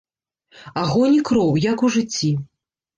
Агонь 0.85 1.19
і 1.19 1.23
кроў, 1.29 1.55
як 1.71 1.77
у 1.87 1.95
жыцці. 1.97 2.37